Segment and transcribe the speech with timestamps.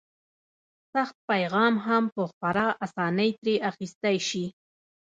[0.93, 4.45] سخت پیغام هم په خورا اسانۍ ترې اخیستی شي.